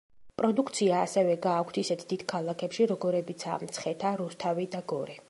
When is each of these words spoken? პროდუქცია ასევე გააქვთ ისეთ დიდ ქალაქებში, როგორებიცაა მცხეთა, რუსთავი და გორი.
პროდუქცია 0.41 1.01
ასევე 1.07 1.35
გააქვთ 1.43 1.77
ისეთ 1.81 2.01
დიდ 2.13 2.25
ქალაქებში, 2.33 2.87
როგორებიცაა 2.93 3.61
მცხეთა, 3.67 4.19
რუსთავი 4.23 4.71
და 4.77 4.87
გორი. 4.95 5.17